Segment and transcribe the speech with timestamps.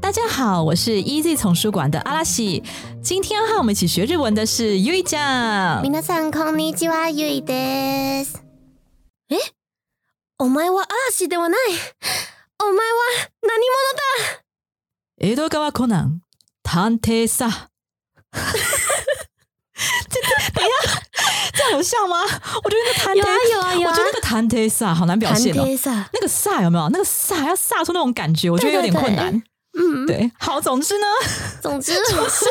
[0.00, 2.62] 大家好，我是 Easy 丛书馆的阿拉西。
[3.02, 5.82] 今天和我们一起学日文的是 U 一酱。
[5.82, 8.42] 皆さんこんにちは、ゆいです。
[9.30, 9.36] え
[10.38, 11.58] お前は嵐ではない。
[12.58, 14.42] お前は何者だ
[15.20, 16.20] 江戸川コナン
[16.62, 17.68] 探偵さ。
[20.08, 21.02] 这等一下，
[21.52, 22.22] 这样有像吗？
[22.64, 25.64] 我觉得那个探有啊偵，有啊有啊我觉得那个探偵さ好难表现哦。
[25.76, 26.06] さ。
[26.12, 26.88] 那个飒有没有？
[26.90, 29.42] 那个飒要飒出那种感觉，我觉得有点困难。
[29.76, 31.06] 嗯，对，好，总之呢，
[31.60, 32.44] 总之就是，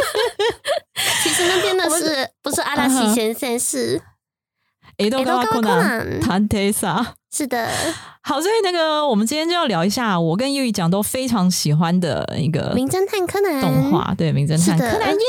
[1.24, 3.60] 其实那边的是不是阿拉西先生？
[3.60, 4.02] 是
[4.98, 7.06] 江戸川コナン江戸川コナン探偵さ。
[7.34, 7.70] 是的，
[8.24, 15.26] 好，所以那个我们今天就要聊一下我跟 U 一讲都非常喜欢的一个名侦探柯南动画，对《名侦探是的柯南》耶。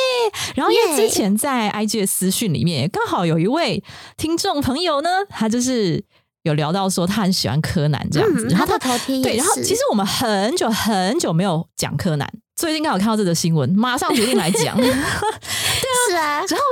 [0.56, 3.84] 然后因为耶之前在 IG 的私讯里面，刚好有一位
[4.16, 6.02] 听众朋友呢，他就是
[6.47, 9.35] 有聊到说他很喜欢柯南这样子，嗯，然后他他的头贴对。
[9.35, 14.75] 然后其实我们很久很久没有讲柯南，最近刚好看到这则新闻，马上决定来讲。
[16.09, 16.65] 是啊，然后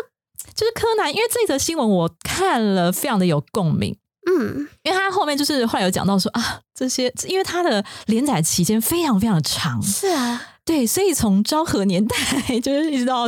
[0.56, 3.96] 就是柯南，因为这则新闻我看了，非常的有共鸣。
[4.28, 10.42] 嗯，因为他后面就是后来有讲到说啊，这些因为他的连载期间非常非常的长，是啊。
[10.66, 12.18] 对，所以从昭和年代
[12.60, 13.28] 就是一直到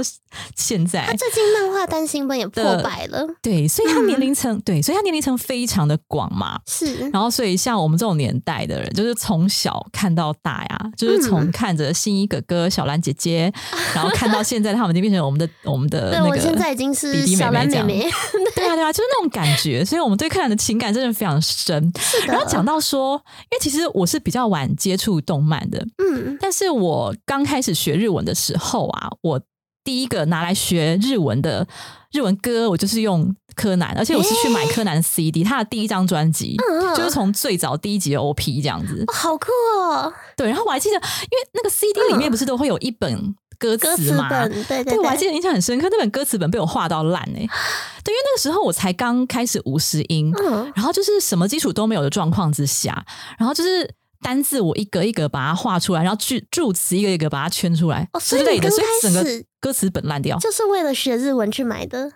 [0.55, 1.05] 现在。
[1.05, 6.59] 他在，最近漫画单行本也破百了，对，所以他嗯年龄层、对，所以他年龄层非常的广嘛。
[6.65, 7.09] 是。
[7.09, 11.51] 然后，所以像我们这种年代的人，就是从小看到大呀，就是从嗯。
[11.57, 13.51] 看着新一哥哥、小兰姐姐，
[13.95, 16.29] 然后看到现在他们就变成我们的我们的对那个。
[16.29, 18.11] 我现在已经是小兰妹妹妹，
[18.53, 21.91] 对啊，对啊，就是那种感觉，所以我们对柯南的情感真的非常深。
[21.91, 21.99] 的。
[22.27, 23.15] 然后讲到说，
[23.49, 29.41] 因为其实我是比较晚接触动漫的，嗯，但是我刚开始学日文的时候啊，我
[29.87, 31.65] 第一个拿来学日文的
[32.11, 36.57] 日文歌，我就是用柯南，而且我是去买柯南 CD，他的第一张专辑。
[36.69, 39.47] 嗯就是从最早第一集的 OP 这样子，哦好酷
[39.79, 47.47] 哦，对，然后我还记得，因为那个 CD 里面不是都会有一本歌歌词嘛，词本，对对，对，我还记得印象很深刻，那本歌词本被我画到烂哎、
[48.03, 53.05] 对，因为那个时候我才刚开始五十音，嗯，然后就是什么基础都没有的状况之下，
[53.37, 53.89] 然后就是
[54.21, 60.37] 单字我一格一格把它画出来，然后句助词一个一个把它圈出来哦所以之类的，你刚所以整个开始歌词本烂掉。
[60.39, 62.11] 就是为了学日文去买的，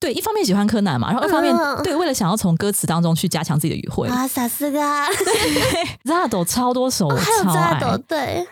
[0.00, 1.82] 对，一方面喜欢柯南嘛，然后一方面、嗯。
[1.82, 4.08] 对，为了想要从歌词当中去加强自己的语汇。
[4.08, 4.82] 啊，傻四个。
[4.82, 5.08] 啊
[6.04, 8.46] ，Zado 超多首我还有扎斗，对，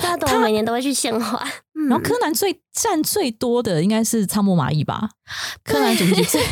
[0.00, 1.42] 扎斗他我每年都会去献花，
[1.74, 1.88] 嗯。
[1.88, 5.10] 然后柯南最占最多的应该是仓木麻衣吧，
[5.64, 6.24] 柯南主题曲。
[6.24, 6.42] 最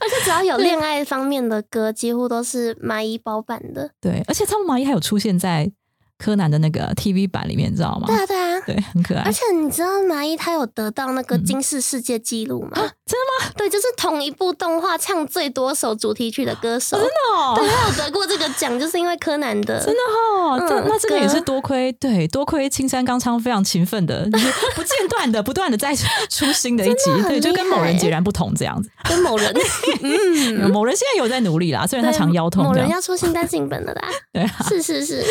[0.00, 5.70] 而且只要有恋爱方面的歌，几乎都是麻衣包办的，对，而且仓木麻衣还有出现在
[6.18, 8.06] 柯南的那个 TV 版里面，你知道吗？
[8.08, 8.60] 对啊对啊。
[8.66, 9.32] 对，很可爱而。
[9.32, 12.90] 且你知道麻衣她有得到那个嗯金氏世界纪录吗？
[13.08, 13.52] 真的吗？
[13.56, 16.98] 对，就是同一部动画唱最多首主题曲的歌手。
[16.98, 19.82] 真的哦，对，他有得过这个奖，就是因为柯南的。
[19.82, 20.00] 真的
[20.36, 25.96] 哦，这、嗯那真的也是多亏对多亏青山刚昌非常勤奋的，就是不间断的不断的在
[26.28, 28.90] 出新的一集对， 就跟某人截然不同这样子。
[29.08, 29.54] 跟某人，
[30.02, 32.62] 嗯，某人现在有在努力啦，虽然他常腰痛。
[32.64, 34.02] 某人要出新单行本了啦。
[34.32, 35.24] 对啊，是是是，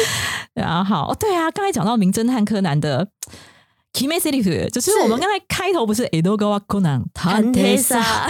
[0.56, 3.08] 对啊，好，哦对啊，刚才讲到名侦探柯南的。
[3.97, 8.29] Kime s e r i f 就是是我们刚才开头不是 Edogawa Conan 探偵さ，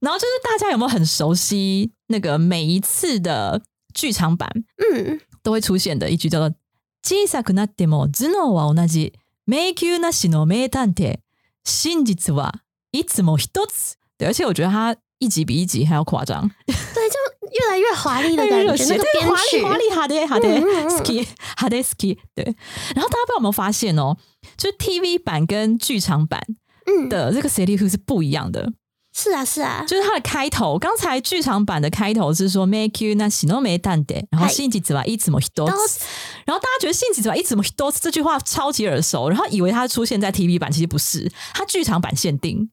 [0.00, 6.54] 然后就是大家有没有很熟悉那个每一次的剧场版嗯，都会出现的一句叫做“
[7.02, 9.12] 小さくなっても頭脳は同じ
[9.46, 11.18] 迷宮なしの名探偵
[11.62, 13.96] 真実はいつも一つ”。
[14.16, 17.16] 对，而且我觉得他一集比一集还要夸张，对，就
[17.50, 21.26] 越来越华丽的感觉，热血，那个对，编华丽曲，华丽，哈的哈的嗯嗯嗯，ski
[21.56, 22.44] 哈的 ski，对。
[22.94, 24.16] 然后大家不知道有没有发现哦，
[24.56, 26.42] 就是 TV 版跟剧场版
[26.86, 28.72] 嗯，的这个 c e r i f 是不一样的。
[29.16, 36.00] 是啊是啊，就是它的开头，刚才劇場版的开头是说 “make you 那喜诺没蛋的”，然后嗨信実はいつも一都つ，
[36.44, 42.68] 然后大家觉得信実はいつも一つ这句话超级耳熟，然后以为它出现在 TV 版，其实不是，它剧场版限定。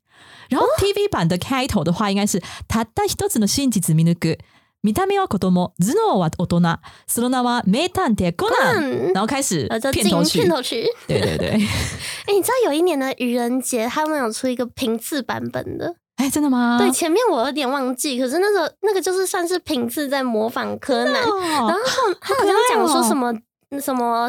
[0.49, 4.39] 然后 TV 版的开头的话，应该是“たった一つの真実見抜く”。
[4.85, 9.11] 見た目は子供、頭脳は大人、その名は名探偵コナン。
[9.11, 10.87] 嗯，然后开始呃，就进片头曲，片头曲。
[11.07, 16.77] 对对对，哎， 你知道有一年的愚人节，他们有出一个平次版本的， 哎，真的吗？
[16.79, 21.79] 对，前面我有点忘记，可是那个那个就是算是平次在模仿柯南，哦然后
[22.19, 23.31] 他好像讲说什么、
[23.79, 24.27] 什么，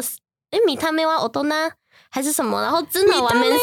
[0.51, 1.71] 哎，米他妹哇欧多纳
[2.11, 3.57] 还是什么，然后真的完没 C，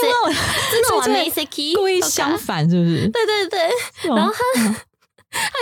[0.73, 3.08] 真的完没 C key，故意相反是不是？
[3.11, 3.70] 对对对，
[4.02, 4.76] 是吗然后他他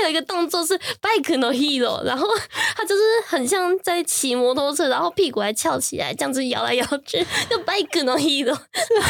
[0.04, 2.26] 有一个动作是 bike no hero，然后
[2.76, 8.56] 他就是很像在骑摩托车，然后屁股还翘起来，这样子摇来摇去，就 bike no hero，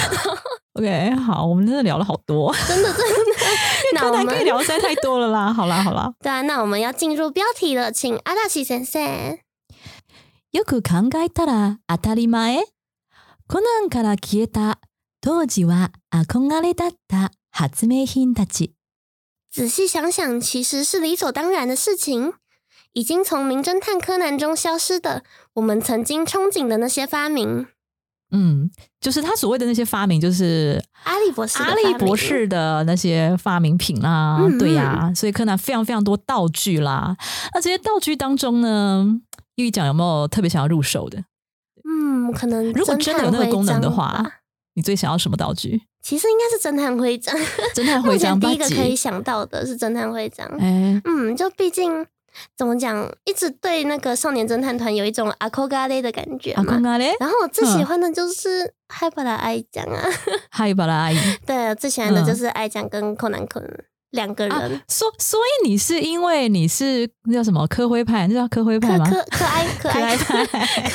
[0.74, 3.14] OK，好，我们真的聊了好多，真的真的。
[3.94, 5.52] 那柯我们南可以聊的实在太多了啦。
[5.52, 6.12] 好啦，好啦。
[6.20, 9.38] 对啊，那我们要进入标题了，请阿大西先生。
[10.52, 12.64] よく考えたら当たり前。
[13.48, 14.78] コナンから消えた
[15.20, 18.74] 当時は憧れだった発明品たち。
[19.53, 22.33] 仔细想想，其实是理所当然的事情。
[22.93, 25.23] 已经从《名侦探柯南》中消失的，
[25.53, 27.67] 我们曾经憧憬的那些发明，
[28.31, 37.15] 嗯，就是他所谓的那些发明，就是阿笠博士阿笠博士的那些发明品啦，嗯对呀、所以柯南非常非常多道具啦。
[37.53, 39.19] 那这些道具当中呢，
[39.55, 41.19] 玉讲有没有特别想要入手的？
[41.83, 44.23] 嗯，可能如果真的有那个功能的话
[44.75, 45.81] 你最想要什么道具？
[46.03, 47.33] 其实应该是侦探徽章。
[47.73, 50.45] 侦探徽目前章， 第一个可以想到的是侦探徽章。
[50.59, 52.05] 哎，嗯，就毕竟
[52.57, 56.91] 怎么讲，一直对那个少年侦探团有一种阿扣嘎嘞的感觉阿公嘛。
[56.91, 60.03] 阿嘞，然后我最喜欢的就是害怕的爱讲啊，
[60.51, 61.17] 嗨巴拉阿姨
[61.47, 63.69] 对，最喜欢的就是爱讲跟柯南可能
[64.13, 64.51] 两个人。
[64.57, 68.25] 啊，所所以你是因为你是那叫什么科徽派？
[68.27, 69.05] 那叫科徽派吗？
[69.07, 70.89] 可可可爱可可爱爱派，可爱派，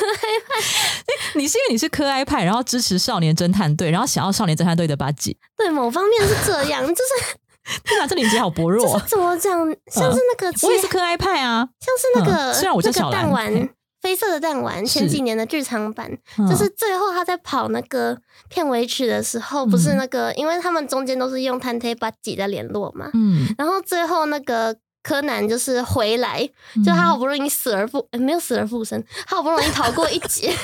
[1.34, 5.36] 你是因为你是科爱派，然后支持少年侦探队，然后想要少年侦探队的八吉。
[5.56, 7.36] 对某方面是这样，就是
[7.84, 9.04] 天哪，这连接好薄弱就是。
[9.08, 9.52] 怎么讲，
[9.92, 13.68] 像是那个我也是科爱派啊，像是那个、嗯虽然我叫那小兰。
[14.02, 16.48] 绯色的弹丸前几年的剧场版，嗯。
[16.48, 18.16] 就是最后他在跑那个
[18.48, 30.54] 片尾曲的时候，不是那个，因为他们中间都是用探推把挤在联络嘛，嗯，然后最后那个柯南就是回来，嗯就他好不容易死而复，呃没有死而复生，他好不容易逃过一劫，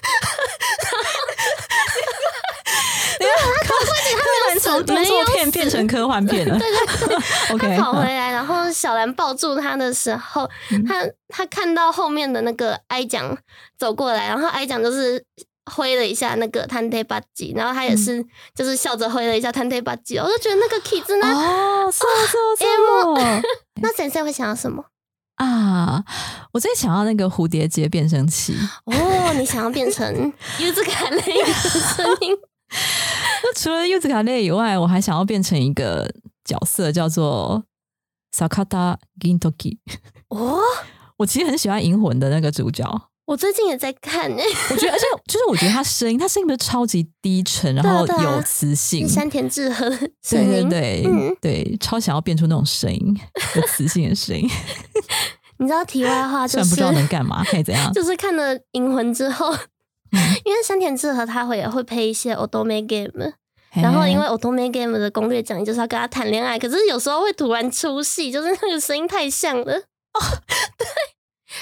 [3.18, 6.58] 柯南从动作片变成科幻片了。
[6.58, 7.16] 对对对，
[7.54, 13.36] OK，他跑回来，然后小兰抱住他的时候，嗯他他看到后面的那个哀奖
[13.78, 15.22] 走过来，然后哀奖就是
[15.70, 18.24] 挥了一下那个探推巴吉，然后他也是
[18.54, 22.64] 就是笑着挥了一下探推巴吉，我就觉得那个 key 真的，哦，是是是
[23.80, 24.84] 那先生会想要什么？
[25.36, 26.04] 啊！
[26.52, 28.54] 我最想要那个蝴蝶结变声器。
[28.84, 32.36] 哦，你想要变成柚子卡雷的声音？
[33.42, 36.10] 那除了柚子卡类以外，我还想要变成一个
[36.44, 37.62] 角色，叫做
[38.36, 39.78] Sakata Gintoki。
[40.28, 40.58] 哦，
[41.18, 42.84] 我其实很喜欢《银魂》的那个主角，
[43.26, 50.08] 我最近也在看呢，我觉得，而且 就是我觉得他声音，他声音不是超级低沉，然后有磁性，山田智和对
[50.62, 50.64] 对。
[50.64, 53.16] 对、嗯对，超想要变出那种声音，
[53.56, 54.48] 有磁性的声音。
[55.58, 57.92] 你知道题外话就是虽然不知道能干嘛，可以怎样？
[57.92, 59.58] 就是看了《银魂》之后，嗯
[60.43, 63.33] 因为山田智和他会也会配一些 Otome Game，
[63.73, 69.73] 然后因为 Otome Game 的攻略讲义就是要跟他谈恋爱，可是有时候会突然出戏，就是那个声音太像了。
[70.13, 70.19] 哦，
[70.77, 70.87] 对。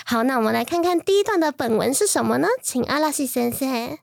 [0.06, 2.48] 好，那我们来看看第一段的本文是什么呢？
[2.62, 3.98] 请阿拉西先生。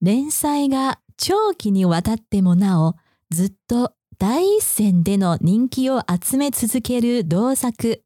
[0.00, 2.94] 連載が長期にわたってもなお
[3.30, 8.02] ずっと第一線での人気を集め続ける同作。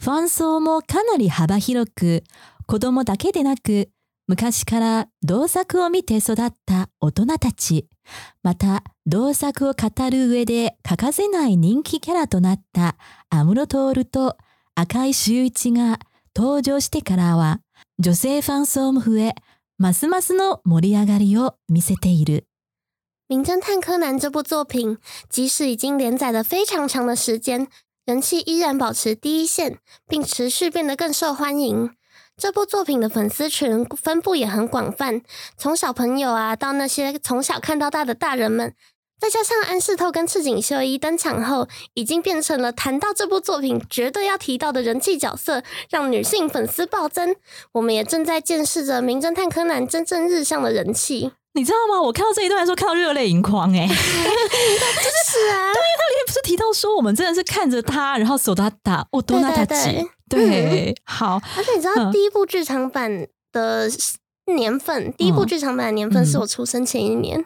[0.00, 2.22] ファン層もかなり幅広く、
[2.66, 3.88] 子供だけでなく、
[4.27, 7.89] 昔から同作を見て育った大人たち、
[8.41, 12.95] また同作を語る上で欠かせない人気キャラとなった
[13.29, 14.37] 安室徹と
[14.75, 15.99] 赤井秀一が
[16.35, 17.59] 登場してからは、
[17.99, 19.35] 女性ファン層も増え、
[19.77, 22.47] ますますの盛り上がりを見せている。
[23.35, 24.97] 《名侦探柯南》这部作品，
[25.29, 27.67] 即使已经连载了非常长的时间，
[28.05, 31.91] 人气依然保持第一线，并持续变得更受欢迎。
[32.35, 35.21] 这部作品的粉丝群分布也很广泛，
[35.57, 38.73] 从小朋友啊到那些从小看到大的大人们，
[39.19, 47.35] 再加上安室透跟赤井秀一登场后，已经变成了谈到这部作品绝对要提到的人气角色，让女性粉丝暴增。
[47.73, 51.31] 我们也正在见识着《名侦探柯南》真正日上的人气。
[51.53, 52.01] 你知道吗？
[52.01, 53.93] 我看到这一段的时候，看到热泪盈眶哎、 就！
[53.93, 62.11] 是啊，对，他里面不是提到说我们真的是看着他，然后手他打哦，多纳他对吉对， 好，而且你知道嗯。
[62.11, 63.89] 第一部剧场版的
[64.55, 67.45] 年份，第一部剧场版的年份是我出生前一年，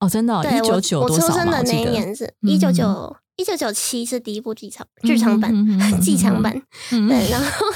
[0.00, 1.20] 哦，真的、哦，对我一九九我出？
[1.20, 2.24] 生的那一年是。
[2.42, 6.00] 嗯一九九一九九七是第一部剧场剧场版嗯嗯嗯嗯嗯。
[6.00, 6.62] 剧场版，
[6.92, 7.08] 嗯。
[7.10, 7.66] 对，然后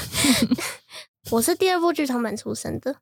[1.31, 2.95] 我是第二部剧场版出生的，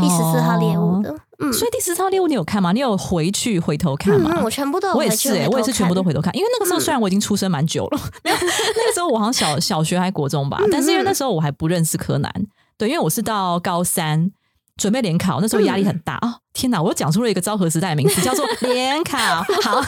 [0.00, 1.14] 第十四号猎物哦的。
[1.38, 2.72] 嗯，所以第十四号猎物你有看吗？
[2.72, 4.30] 你有回去回头看吗？
[4.36, 12.32] 嗯，我全部都有我也是哎、我也是全部都回头看，因为那个时候嗯虽然我已经出生蛮久了，没 有那个时候我好像小小学还国中吧，嗯但是因为那时候我还不认识柯南，
[12.78, 14.30] 对，因为我是到高三
[14.76, 19.18] 准备联考，那时候压力很大哦，天哪，我又讲出了一个昭和时代的名字，叫做联考，
[19.62, 19.82] 好。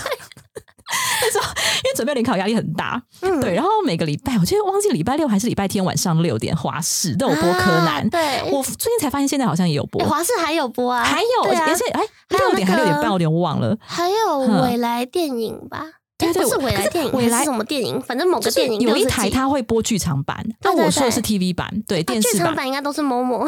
[1.20, 8.04] 那时候因为准备联考压力很大，嗯对，然后每个礼拜，我记得忘记礼拜六还是礼拜天晚上六点，华视都有播柯南。
[8.04, 13.76] 啊对，我最近才发现现在好像也有播，诶华视还有播啊，还有，而且哎六点还那个六点半，我有点忘了。
[13.80, 15.84] 还有嗯未来电影吧？
[16.18, 18.00] 对对不是未来电影，未来什么电影？
[18.00, 22.46] 反正某个电影有一台它会播剧场版，但对对我说的是 TV 版，对电视版。
[22.46, 23.46] 场版应该都是某某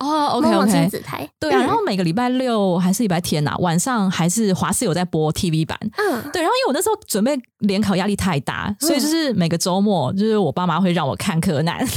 [0.00, 1.28] 哦，OK 某某亲 OK，子台。
[1.38, 5.78] 对然后每个礼拜六还是礼拜天呐、晚上还是华视有在播 TV 版。
[5.96, 11.78] 嗯，对，然后因为我那时候准备联考压力太大，所以就是每个周末，就是我爸妈会让我看柯南。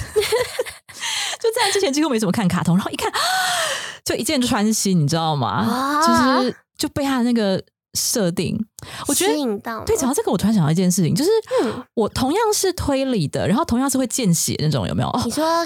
[1.42, 3.12] 就在之前几乎没怎么看卡通，然后一看
[4.06, 5.48] 就一箭穿心，你知道吗？
[5.50, 7.60] 啊就是就被他那个
[7.94, 8.58] 设定，
[9.08, 9.34] 我觉得
[9.86, 11.30] 对，讲到这个，我突然想到一件事情，就是
[11.64, 11.84] 嗯。
[11.96, 15.10] 我同样是推理的，然后同样是会见血那种，有没有？
[15.10, 15.22] 哦。
[15.26, 15.66] 你，说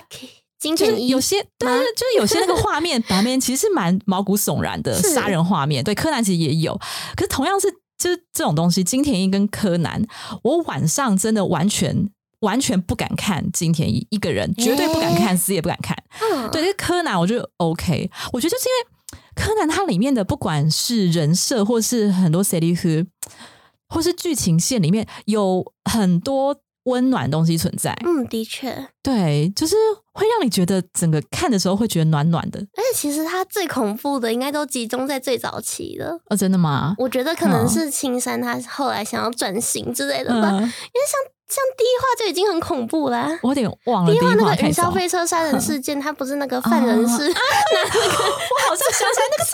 [0.59, 5.83] 金就是田一有些对，吗 就是有些那个画面版面其实是蛮毛骨悚然的杀人画面。
[5.83, 6.75] 对，柯南其实也有，
[7.15, 10.05] 可是同样是就是这种东西，金田一跟柯南，
[10.43, 12.09] 我晚上真的完全。
[12.41, 15.97] 完全不敢看金田一一个人，绝对不敢看，死也不敢看。
[16.21, 18.94] 嗯，对，柯南我觉得 OK，我觉得就是因为
[19.35, 23.05] 柯南它里面的不管是人设，或是很多塞利夫，
[23.89, 27.95] 或是剧情线里面有很多温暖的东西存在。
[28.05, 28.87] 嗯，的确。
[29.03, 29.75] 对，就是
[30.13, 32.59] 会让你觉得整个看的时候会觉得暖暖的。
[32.59, 36.19] 而且其实它最恐怖的应该都集中在最早期了。
[36.29, 36.95] 哦，真的吗？
[36.97, 44.91] 我觉得可能嗯是青山他后来想要转型之类的吧，因为嗯，像像第一话就已经很恐怖啦、我有点忘了第一话那个云霄。
[44.91, 47.33] 飞车杀人事件，他不是那个犯人 是 我
[48.67, 49.45] 好像想起来那个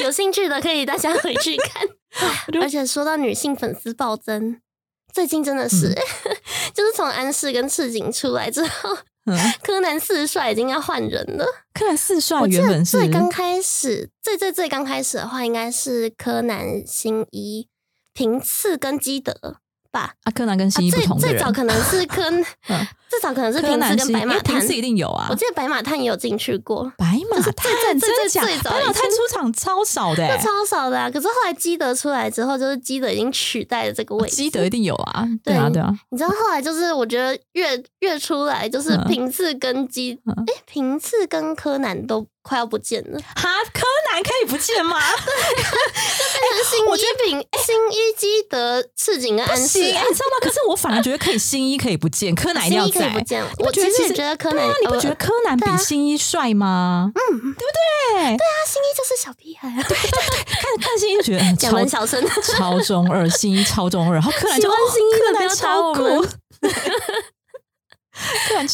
[0.04, 1.86] 有兴趣的可以大家回去看。
[2.60, 4.60] 而且说到女性粉丝暴增，
[5.14, 6.36] 最近真的是，嗯。
[6.74, 8.90] 就是从安室跟赤井出来之后，
[9.26, 11.46] 嗯， 柯南四帅已经要换人了。
[11.72, 17.68] 柯南四帅我记得原本是最刚开始，最最最刚开始的话，应该是柯南、新一、
[18.12, 19.58] 平次跟基德
[19.94, 20.12] 吧。
[20.24, 21.30] 啊，柯南跟啊，新一不最。
[21.30, 22.28] 最早可能是柯，
[22.68, 24.60] 嗯最早可能是平次跟白马探为平。
[24.66, 25.36] 次一定有啊我。
[25.36, 28.40] 记得白马探也有进去过，白马就是探最最真的假？
[28.42, 31.08] 最最早白马探出场超少的、欸，那超少的啊。
[31.08, 34.34] 可是后来基德出来之后，就是基德已经取代了这个位置。
[34.34, 43.20] 基德一定有啊，对啊，对对啊，你知道后来就是我觉得越越出来，就是嗯平次跟基，嗯哎、平次跟柯南都快要不见了。
[43.36, 43.82] 哈，柯
[44.14, 44.96] 南可以不见吗？
[46.70, 50.38] 新我觉一比、新一基德、赤井跟安室，你知道吗？
[50.40, 53.12] 可是我反而觉得可以新一可以不见，柯南一定要见
[53.58, 57.10] 我觉得觉得柯南，你不呃觉得柯南比新一帅吗？
[57.14, 58.36] 嗯，对不对？
[58.36, 59.82] 对啊新一就是小屁孩啊？
[59.82, 62.24] 看看新一就觉得超小声。
[62.56, 66.24] 超中二，新一超中二，然后柯南就柯南超酷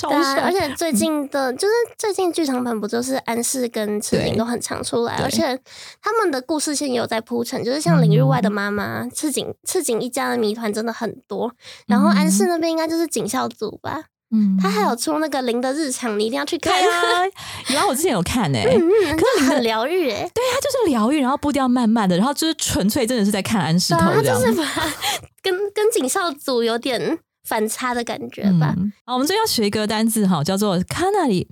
[0.07, 0.53] 我们，柯南超对啊，而。
[0.53, 5.59] 且最 近的，就是最近剧场版不就是安室跟赤井都很常出来，而且
[6.03, 11.51] 他们的故事线也有在铺陈，就是像《领域外的妈妈》赤井赤井一家的谜团真的很多，
[11.87, 16.73] 然后安室那边应该就是警校组吧，嗯他还有出那个零的日常，你一定要去看。
[16.75, 17.25] 啊，
[17.73, 24.39] 有啊，我之前有看诶，嗯，可是很疗愈诶，对，啊就是疗愈，然后步调慢慢的，然后就是纯粹真的是在看安室他就。
[24.41, 24.65] 是把
[25.43, 28.74] 跟跟警校组有点反差的感觉吧。
[28.76, 31.48] 嗯，好，我们这边要学一个单字哈，叫做 “canary”，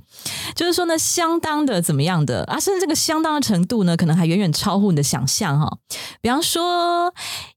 [0.55, 5.77] 就是说呢，相当的怎么样的啊，甚至这个相当的程度呢，可能还远远超乎你的想象哈。
[6.21, 7.13] 比方说，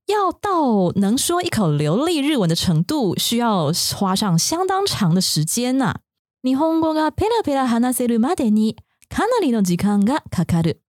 [0.07, 5.95] 要到能说一口流利日文的程度，需要花上相当长的时间呐、
[6.43, 8.77] 日本語がペラペラ話せるまでに
[9.09, 10.83] かなりの時間がかかる。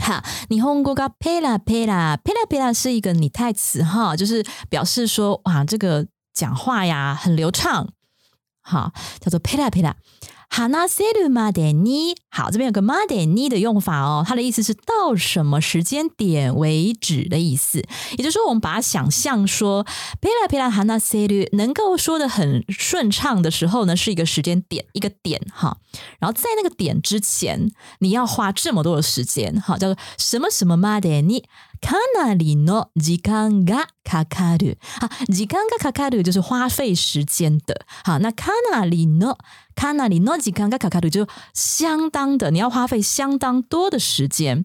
[0.00, 6.04] 好，日本語がペラペラ，ペラペラ是一个拟态词哈，就是表示说哇，这个
[6.38, 7.88] 讲话呀很流畅，
[8.60, 9.94] 好，叫做ペラペラ。
[10.50, 17.82] 話せるまでに，好，这边有个までに的用法哦，它的意思是到什么时间点为止的意思。
[18.12, 19.84] 也就是说，我们把它想象说，
[20.20, 25.78] ペラペラ話せる能够说的很顺畅的时候呢，是一个时间点，一个点哈。
[26.20, 31.42] 然后在那个点之前，你要花这么多的时间，哈，叫做什么什么までに
[31.80, 34.78] かなりの時間がかかる。
[35.00, 37.74] 啊，時間がかかる就是花费时间的。
[38.04, 39.36] 好，那かなりの
[39.74, 44.64] かなりの時間がかかる就相当的，你要花费相当多的时间。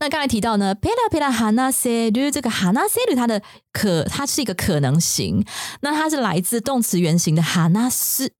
[0.00, 5.44] 那刚才提到呢，ペラペラ話せる这个話せる，它的可它是一个可能形，
[5.82, 8.32] 那它是来自动词原形的話す。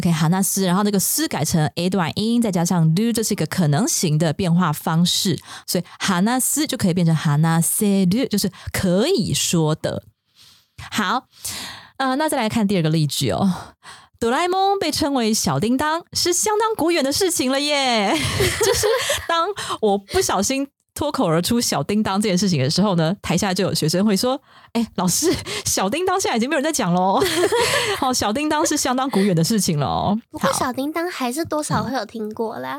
[0.00, 10.04] OK，哈纳斯，然后那个斯改成 a 短音，再加上 do，这是一个可能型的变化方式，所以哈纳斯就可以变成哈纳塞 do，就是可以说的。
[10.90, 11.26] 好，
[11.98, 13.74] 呃，那再来看第二个例句哦。
[14.18, 18.10] 哆啦 A 梦被称为小叮当，是相当古远的事情了耶。
[18.64, 18.86] 就是
[19.28, 19.48] 当
[19.82, 20.68] 我不小心。
[20.92, 24.38] 脱口而出“小叮当”这件事情的时候呢，台下就有学生会说
[24.72, 25.32] ：“哎，老师，
[25.64, 27.20] 小叮当现在已经没有人在讲喽。
[27.98, 30.16] 好，小叮当是相当古远的事情了。
[30.30, 32.78] 不过小叮当还是多少会有听过啦。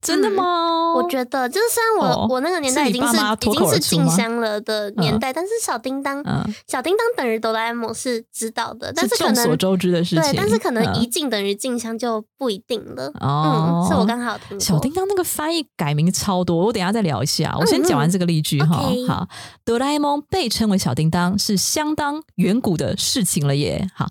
[0.00, 0.94] 真的吗？
[0.94, 6.22] 我觉得，就是虽然我我那个年代已经是已经是静香了的年代，但是小叮当，
[6.68, 10.22] 小叮当等于哆啦 A 梦是知道的，但是可能众所周知的事情。
[10.22, 13.10] 对，但是可能一静等于静香就不一定了。
[13.18, 17.56] 哦，是我刚好听小叮当那个翻译改名超多，我等下再聊一下。
[17.58, 18.80] 我先讲完这个例句哈。
[19.08, 19.26] 好，
[19.64, 23.89] 哆啦 A 梦被称为小叮当是相当远古的事情了耶。
[23.95, 24.07] 好，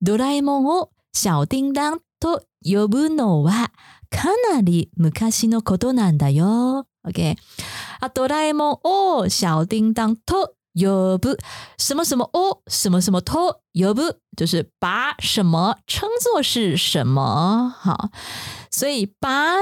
[0.00, 3.70] 哆啦 A 梦を小叮当と呼ぶのは。
[4.10, 6.86] かなり昔のことなんだよ。
[7.02, 7.36] OK。
[7.98, 11.36] 啊，哆啦 A 梦哦，小叮当と呼ぶ
[11.76, 17.74] 什么什么哦，什么什么と呼ぶ，就是把什么称作是什么。
[17.76, 18.10] 好，
[18.70, 19.54] 所以把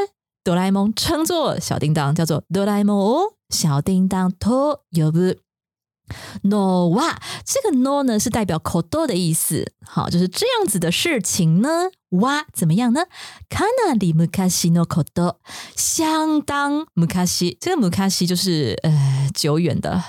[0.45, 5.39] 哆啦 A 梦称作小叮当，叫做哆啦 A 梦哦，小叮当と呼ぶ。
[6.43, 13.07] no 哇，这个 no 呢是代表口多的意思，好，就是这样子的事情呢，哇，怎么样呢？
[13.49, 15.37] かなり昔のこと，
[15.77, 16.87] 相当
[17.27, 20.03] 昔，这个昔就是呃久远的、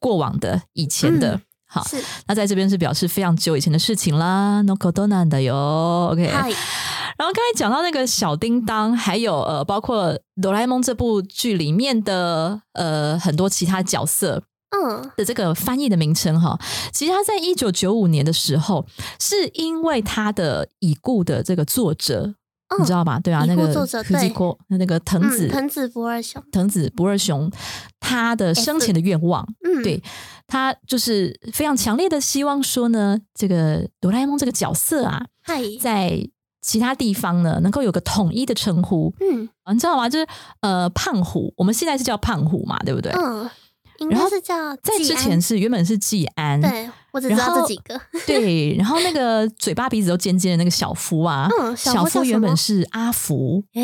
[0.00, 1.84] 过往的、以前的，好，
[2.26, 4.62] 那在这边是表示非常久以前的事情啦。
[4.62, 6.22] no ことなんだよ，OK。
[7.18, 14.44] 然后刚才讲到那个小叮当，还有呃，包括哆啦 A 梦这部剧里面的呃很多其他角色。
[14.71, 16.59] 嗯的这个翻译的名称哈，
[16.91, 18.85] 其实他在一九九五年的时候，
[19.19, 22.33] 是因为他的已故的这个作者，
[22.79, 23.19] 你知道吧？
[23.19, 24.33] 对啊，那个作者对，
[24.69, 27.49] 那个藤子藤子不二雄，藤子不二雄，
[27.99, 30.01] 他的生前的愿望，嗯，对
[30.47, 35.25] 他就是非常强烈的希望说呢，这个哆啦 A 梦这个角色啊，
[35.79, 36.27] 在
[36.61, 40.09] 其他地方呢能够有个统一的称呼，嗯，你知道吗？
[40.09, 40.27] 就是
[40.61, 43.11] 呃，胖虎，我们现在是叫胖虎嘛，对不对？
[43.13, 43.49] 嗯。
[44.09, 47.99] 然后是叫在之前是原本是季安，对我只知道这几个。
[48.27, 53.63] 对，然后那个嘴巴鼻子都尖尖的那个小夫啊，小夫原本是阿福。
[53.73, 53.81] 哎，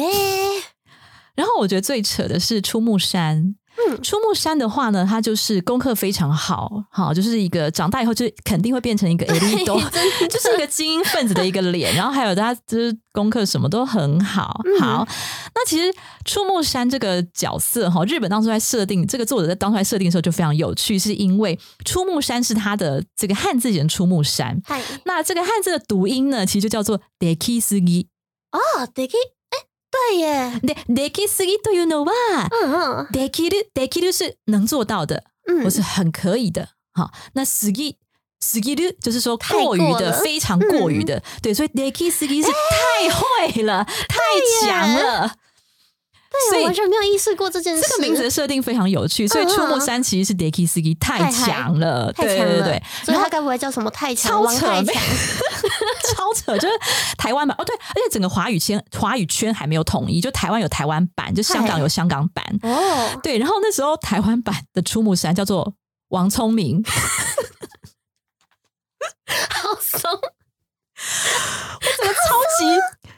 [1.35, 3.55] 然后我觉得最扯的是出木山。
[4.01, 9.65] 出木山的话呢，他就是功课非常好，好就是一个长大以后就肯定会变成一个 elite，
[10.27, 11.93] 就是一个精英分子的一个脸。
[11.95, 14.59] 然后还有他就是功课什么都很好。
[14.79, 15.07] 好，
[15.55, 15.93] 那其实
[16.25, 24.61] 出木山这个角色哈，日本当初在设定这个作者在当初在设定的时候就非常有趣，是因为出木山是他的这个汉字写成出木山，
[25.05, 28.05] 那这个汉字的读音呢，其实就叫做 deki sugi
[28.51, 29.15] 哦，deki。
[29.90, 32.12] 对耶，でできすぎというのは、
[32.50, 36.68] 嗯できるできる是能做到的，嗯，或是很可以的。
[36.92, 37.96] 好，那すぎ
[38.40, 41.22] すぎる就是说过于的，非常过于的。
[41.42, 44.18] 对，所以できすぎ是太会了，太
[44.66, 45.34] 强了。
[46.31, 47.81] 对，我完全没有意识过这件事。
[47.81, 54.31] 这个名字的设定非常有趣，所以出木山其实是 k i 太强了，对对对，所以他该不会叫什么太强？
[54.31, 54.65] 超扯，
[56.15, 56.73] 超扯，就是
[57.17, 57.53] 台湾版。
[57.59, 62.45] 哦，对，而且整个华语圈华语圈还没有统一，就台湾有台湾版，就香港有香港版。
[62.63, 65.73] 哦，对，然后那时候台湾版的出木山叫做
[66.09, 66.81] 王聪明，
[69.27, 70.19] 好怂， 我
[71.97, 72.65] 怎么超级。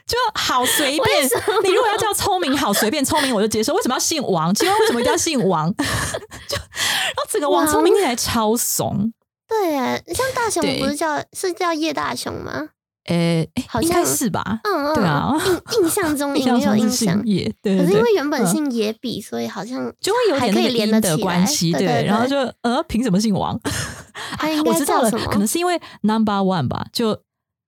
[0.06, 1.24] 就好随便，
[1.64, 3.72] 你如果要叫聪明，好随便，聪明我就接受。
[3.74, 4.54] 为什么要姓王？
[4.54, 5.72] 请问为什么一定要姓王？
[6.46, 9.12] 就然后整个王聪明起来超怂。
[9.48, 9.76] 对，
[10.14, 12.68] 像大雄不是叫是叫叶大雄吗？
[13.06, 14.60] 呃，好像是吧。
[14.64, 15.34] 嗯嗯，对啊，
[15.72, 17.22] 印印象中 也有印象。
[17.24, 21.72] 叶，对可是因为原本姓野比，所以好像就会有点那个连的关系。
[21.72, 23.58] 对，然后就呃，凭什么姓王？
[24.66, 27.22] 我知道了，可能是因为 Number One 吧，就。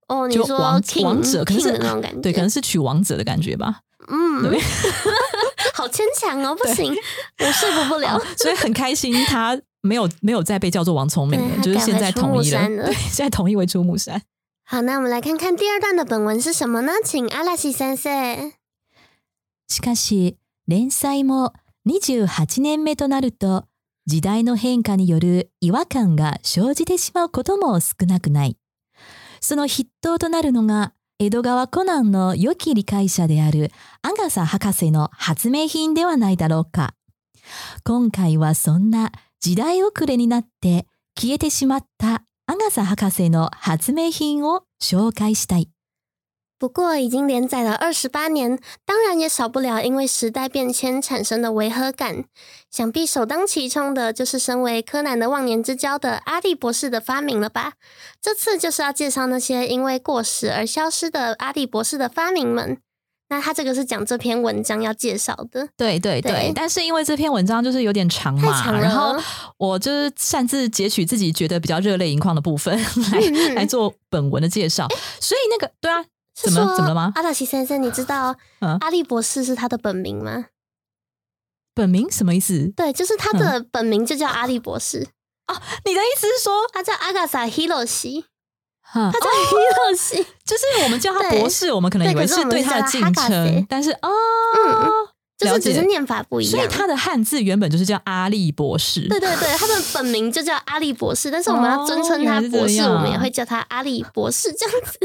[0.08, 3.82] 哦，你说王王者可能是那种感觉，对，可能是取王者的感觉吧。
[4.08, 4.60] 嗯，对，
[5.74, 6.94] 好牵强哦，不行，
[7.40, 8.20] 我说服不了。
[8.38, 14.22] 所以很开心，他没有没有再被叫做王聪明了，就是现在统一了，对，现在统一为出木山。
[14.66, 16.94] 好，那我们来看看第二段的本文是什么呢？
[17.04, 18.52] 请阿拉西先生。
[19.70, 20.36] しかし
[20.68, 21.54] 連載も
[21.86, 23.66] 二十八年目となると、
[24.06, 28.58] 時代の変化による違和感が生じてしまうことも少なくない。
[29.47, 33.71] その筆頭となるのが、江戸川コナンの良き理解者である
[34.03, 36.95] アガサ博士の発明品ではないだろうか。
[37.85, 45.71] 今回はそんな時代遅れになって消えてしまったアガサ博士の発明品を紹介したい。
[46.59, 52.25] 不过已经连载了二十八年，当然也少不了因为时代变迁产生的违和感。
[52.71, 57.75] 想必首当其冲的就是身为柯南的忘年之交的阿笠博士的发明了吧？
[58.21, 62.79] 这次就是要介绍那些因为过时而消失的阿笠博士的发明们。
[63.29, 69.21] 那他这个是讲这篇文章要介绍的，对对对，对但是因为这篇文章就是有点长嘛，然后
[69.59, 72.79] 我就是擅自截取自己觉得比较热泪盈眶的部分
[73.11, 74.87] 来、来做本文的介绍，
[75.21, 76.05] 所以那个对啊，
[76.43, 77.13] 怎么怎么了吗？
[77.15, 80.47] 阿达西先生，你知道 嗯阿笠博士是他的本名吗？
[81.75, 82.73] 本名什么意思？
[82.77, 85.07] 对，就是他的本名就叫阿笠博士，
[85.49, 88.25] 哦你的意思是说，他叫阿嘎萨 Hiroshi，
[88.81, 94.09] 哈他叫 Hiroshi，、 就是我们叫他博士，我们可能以为是对他的敬称但是哦，
[94.69, 95.61] 嗯就是。
[95.61, 96.53] 只是念法不一样。
[96.53, 104.99] 所以他的汉字原本就是叫阿笠博士，对对对，他的本名就叫阿笠博士，但是我们要尊称他博士，样我们也会叫他阿笠博士这样子。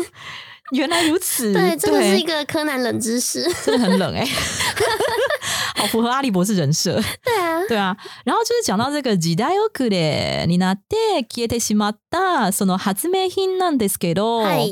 [0.72, 1.52] 原来如此。
[1.52, 3.42] 对，这个是一个柯南冷知识。
[3.64, 4.26] 真的很冷哎、
[5.76, 7.00] 好符合阿笠博士人设。
[7.22, 14.66] 对啊，对啊，然后就是讲到这个時代遅れになって消えてしまったその発明品なんですけど，嗨，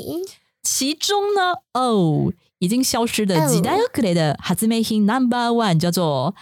[0.63, 6.35] 其中呢，哦，已经消失的哦時代遅れ的発明品 Number One 叫做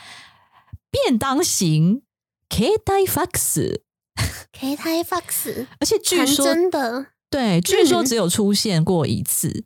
[0.91, 2.02] 便当型
[2.50, 3.82] 携帯ファックス，
[4.52, 9.64] K 台 Fox 而且据传说真的， 对，据说嗯只有出现过一次。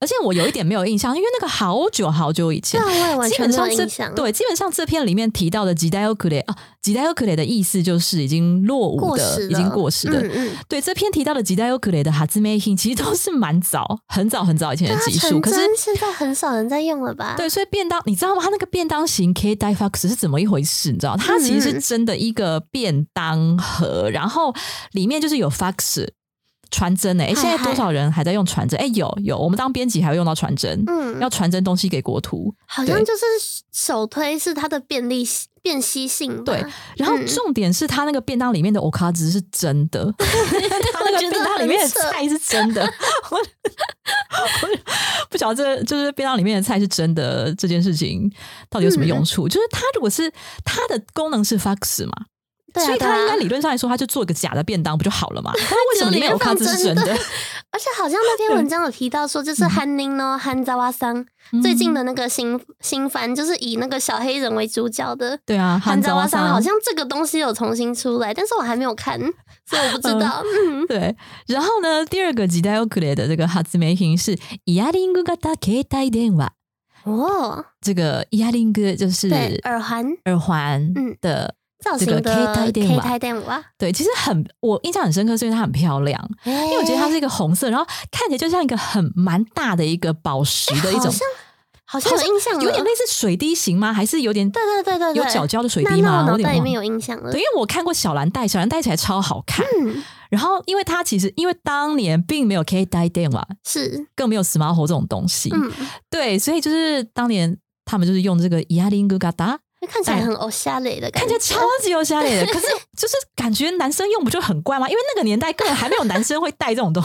[0.00, 4.14] 而且我有一点没有印象，因为那个好久好久以前对啊，，我也完全没有基本上象。
[4.14, 10.20] 对，基本上这篇里面提到的吉代欧克雷啊，吉代欧克雷的意思就是已经落伍，的已经过时的。
[10.20, 15.40] 嗯嗯，对，这篇提到的吉代欧克雷的哈兹梅 hin 其实都是蛮早、很早、很早以前的技术。
[15.40, 17.34] 可是，现在很少人在用了吧？
[17.36, 18.42] 对，所以便当你知道吗？
[18.42, 20.90] 它那个便当型 K d i Fox 是怎么一回事？
[20.90, 24.52] 你知道，它其实是嗯真的一个便当盒，然后
[24.92, 26.08] 里面就是有 Fox
[26.74, 27.34] 传真诶、欸。
[27.34, 28.78] 嗨现在多少人还在用传真？
[28.80, 32.52] 哎、有有，我们当编辑还会用到传真，嗯，要传真东西给国图。
[32.66, 33.24] 好像就是
[33.72, 35.24] 首推是它的便利
[35.62, 36.52] 便携性吧。
[36.52, 36.64] 对
[36.96, 40.26] 然后嗯重点是它那个便当里面的 o k a 值是真的，它
[41.04, 42.82] 那个便当里面的菜是真的。
[43.30, 44.68] 我我
[45.30, 48.30] 不晓得这就是便当里面的菜是真的这件事情
[48.68, 49.48] 到底有什么用嗯处？
[49.48, 50.30] 就是它如果是
[50.64, 52.12] 它的功能是 Fox 嘛，
[52.73, 55.51] 对啊，所以对啊它应该理论上来说，它就做一个假的便当不就好了嘛？
[55.55, 57.01] 但为什么里面有 o k a 值是真的？
[57.71, 61.25] 而且好像那篇文章有提到说，就是韩宁呢，韩扎瓦桑
[61.63, 65.39] 最近的那个新新番，就是以那个小黑人为主角的。
[65.45, 69.19] 对啊，韩扎瓦桑桑好像这个东西有重新出来，但是我还没有看，
[69.65, 70.43] 所以我不知道。
[70.45, 71.15] 嗯， 对，
[71.47, 74.35] 然后呢，第二个時代遅れ的这个発明品是
[74.65, 76.51] イヤリング型携帯電話。
[77.05, 91.21] 哦，这个イヤリング就是对，耳环耳环嗯的， 造这个型的 K 电 K 话台电话，对，其实很我印象很深刻，是因为它很漂亮，因因为我觉得它是一个红色，然后看起来就像一个很蛮大的一个宝石的一种，好像
[91.85, 93.93] 好像有印象了，有点类似水滴型吗？
[93.93, 96.09] 还是有点对对对对对，有角胶的水那滴吗？
[96.09, 97.39] 那我脑有点忘袋里面有印象了对，。
[97.39, 99.65] 因为我看过小蓝带，小蓝带起来超好看。
[99.81, 105.71] 嗯，然后，因为它其实因为当年并没有 K 带电话，是，更没有 smart 这种东西，嗯，
[106.09, 109.57] 对，所以就是当年他们就是用这个イヤリング型，
[109.87, 114.89] 看起来很欧夏雷的感觉，看起来超级有虾脸的， 可是就是感觉男生用不就很怪吗？
[114.89, 117.01] 因为那个年代根本还没有男生会带这种东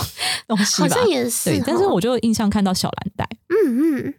[0.49, 0.97] 东西好吧？
[0.97, 1.53] 像也是哦。
[1.53, 3.29] 对，但是我就有印象看到小蓝带。
[3.49, 4.15] 嗯嗯，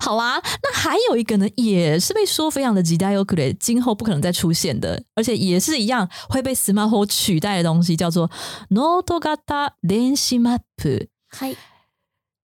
[0.00, 8.30] 好啊，那还有一个呢，也是被说非常的时代遅れ，今后不可能再出现的，而且也是一样会被 smartphone 取代的东西，叫做
[8.68, 9.40] Note 型
[9.82, 11.08] 電子マップ。
[11.28, 11.56] 嗨，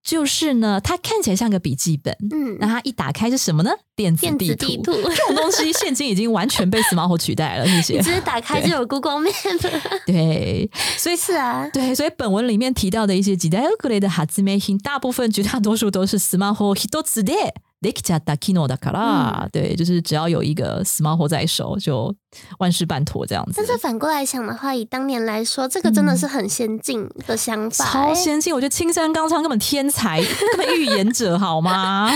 [0.06, 3.70] 就是呢，它看起来像个笔记本，嗯那，它一打开是什么呢？
[3.94, 4.54] 电子电地图。
[4.56, 8.02] 子地图，这种东西现今已经完全被 smartphone 取代了，谢谢 你。
[8.02, 9.70] 直接打开就有 Google Map。
[10.04, 10.68] 对，
[10.98, 22.14] 所以是啊，对，所以本文里面提到的一些時代遅れ的発明品，大部分绝大多数都是スマホ一つで できちゃった機能だから、对，就是只要有一个 smartphone 在手，就
[22.58, 23.66] 万事办妥这样子但。
[23.66, 27.90] 是反过来想的话，以当年来说，这个真的是很先进的想法、欸。
[27.90, 32.08] 超先进，我觉得青山刚昌根本天才，根本预言者好吗？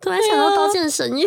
[0.00, 1.24] 突然想到《刀剑神域》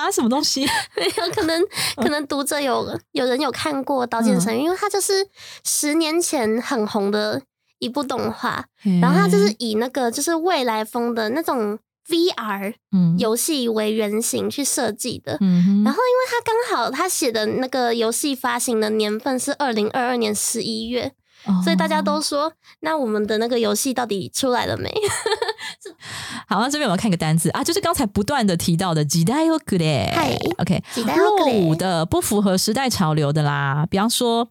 [0.00, 0.64] 啊，什么东西？
[0.96, 1.62] 没有可能，
[1.96, 5.28] 可能读者有有人有看过《刀剑神域》，因为它就是
[5.62, 7.42] 十年前很红的
[7.80, 8.64] 一部动画，
[9.02, 15.37] 然后它就是以那个就是未来风的那种 VR 嗯游戏为原型去设计的。
[15.41, 21.13] 嗯哼，然后，因为他刚好他写的那个游戏发行的年份是二零二二年十一月，
[21.45, 24.93] 哦所以大家都说，那我们的那个游戏到底出来了没？
[26.47, 30.83] 好，那这边我们看一个单字啊，就是刚才不断的提到的几代遅れ嗨 OK，
[31.15, 33.85] 落伍的、不符合时代潮流的啦。
[33.89, 34.49] 比方说，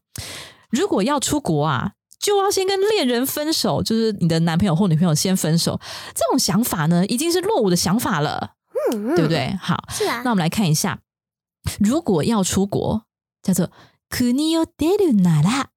[0.71, 5.80] 如果要出国啊，就要先跟恋人分手，就是你的男朋友或女朋友先分手，
[6.16, 8.54] 这种想法呢，已经是落伍的想法了，
[8.92, 9.30] 嗯，对不？
[9.30, 9.56] 对？
[9.62, 11.00] 好，是啊那，我们来看一下，
[11.80, 13.04] 如果要出国，
[13.44, 13.70] 叫做
[14.10, 15.68] 国を出るなら，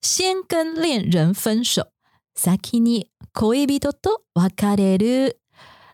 [0.00, 1.88] 先跟恋人分手，
[2.34, 5.36] 先に恋人と別れる。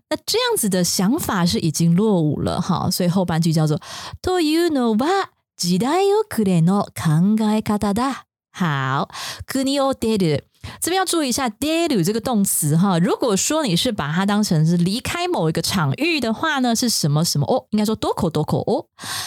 [0.08, 3.80] 那这样子的想法是已经落伍了哈，所以后半句叫做
[4.20, 8.26] というのは時代遅れの考え方だ。
[8.54, 9.08] 好，
[9.46, 10.44] 国を出る。
[10.78, 12.98] 这边要注意一下 “de lu” 这个动词哈。
[12.98, 17.66] 如果说你是把它当成是离开某一个场域的话呢，是什么什么哦？
[17.70, 18.86] 应该说多口多口哦。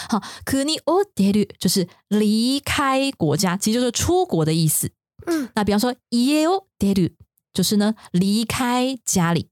[0.10, 4.91] 好，国を出る就是离开国家，其实就是出国的意思。
[5.25, 7.13] 嗯，那比方说家を出る，
[7.51, 9.47] 就是呢离开家里。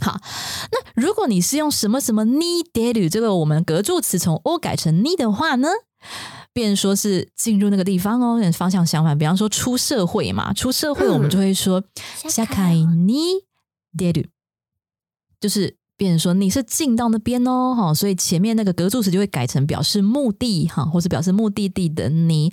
[0.00, 0.18] 好，
[0.72, 5.68] 那如果你是用什么什么に出る这个我们格助词从 o 改成に的话呢，
[6.52, 9.18] 变成说是进入那个地方哦，方向相反。
[9.18, 11.82] 比方说出社会嘛，出社会我们就会说
[12.28, 13.42] 社会に
[13.96, 14.26] 出る，
[15.40, 22.52] 就是变成说你是进到那边哦，哈，所以前面那个格助词就会改成表示目的哈，或是表示目的地的你，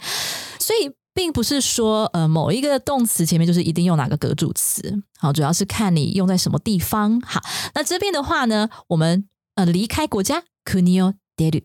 [0.59, 7.21] 所以并不是说呃某一个动词前面就是一定用哪个格助词，好，主要是看你用在什么地方。
[7.21, 7.41] 好，
[7.75, 11.63] 那这边的话呢，我们呃离开国家，国を出る。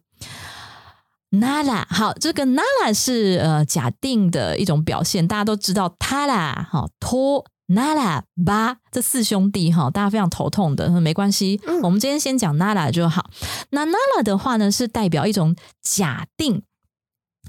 [1.31, 13.29] Nara 好，这个 Nala 是呃假定的一种表现，大家都知道 tara 好托 Nala，巴这四兄弟哈，大家非常头痛的，没关系，嗯我们今天先讲 Nala 就好。
[13.69, 16.63] 那 Nala 的话呢，是代表一种假定，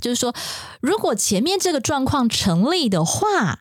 [0.01, 0.33] 就是说，
[0.81, 3.59] 如果前面这个状况成立的话，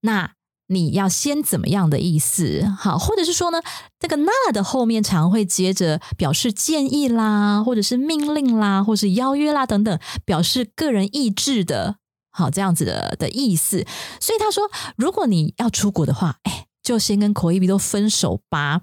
[0.00, 0.32] 那
[0.69, 2.65] 你要先怎么样的意思？
[2.79, 3.61] 好，或者是说呢，
[3.99, 11.97] 这个 nara 的后面常会接着表示建议啦，或者是命令啦，或是邀约啦等等，表示个人意志的，
[12.31, 13.85] 好这样子的的意思。
[14.19, 18.81] 所以他说，如果你要出国的话，哎，就先跟口译比都分手吧。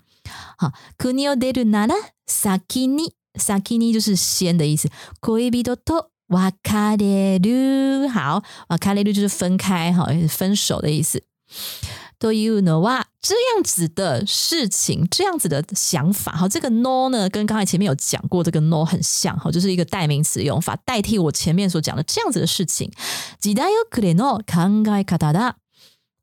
[0.57, 1.97] 好，国を出るなら
[2.29, 4.89] 先に先に就是先的意思，
[5.21, 8.09] 恋人と別れる。
[8.09, 11.25] 好，別れる就是分开，哈，也是分手的意思。
[12.19, 22.93] というのは这样子的事情，这样子的想法，好，这个 no 呢，跟刚才前面有讲过这个 no 很像，哈，就是一个代名词用法，代替我前面所讲的这样子的事情。
[23.43, 25.55] 時代遅れの考え方だ。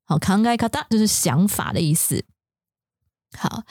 [0.05, 2.23] 好，考え方就是想法的意思。
[3.37, 3.63] 好，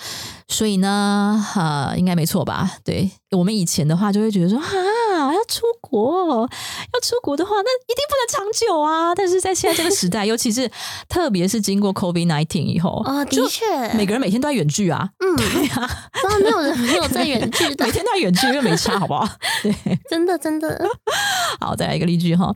[0.47, 2.77] 所以呢，呃，应该没错吧？
[2.85, 4.67] 对我们以前的话，就会觉得说，啊，
[5.43, 6.49] 要出国，
[6.93, 9.15] 要出国的话，那一定不能长久啊。
[9.15, 10.71] 但是在现在这个时代，尤其是
[11.09, 15.89] 特别是经过 COVID nineteen 以后，哦，的就确，每个人每天都在远距啊，嗯，对啊，
[16.23, 19.29] 不然没有人没有在远距的每，天都在远距，因为没差，好不好？
[19.63, 19.75] 对，
[20.09, 20.89] 真的真的，
[21.61, 22.55] 好，再来一个例句哈。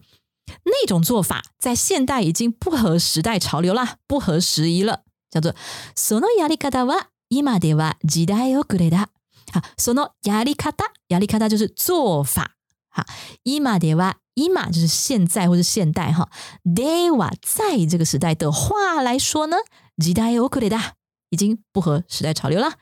[0.64, 5.54] 那种做法在现代已经不合时代潮流啦，不合时宜了，叫做
[5.96, 9.08] そのやり方は今では時代遅れだ。
[9.52, 12.50] 好，そのやり方，やり方就是做法。
[12.96, 13.04] 好，
[13.44, 16.28] 今では今就是现在或是现代哈。
[16.64, 19.56] では在这个时代的话来说呢，
[19.98, 20.92] 時代遅れだ，
[21.30, 22.72] 已经不合时代潮流了。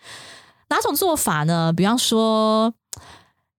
[0.68, 1.72] 哪种做法呢？
[1.72, 2.72] 比方说，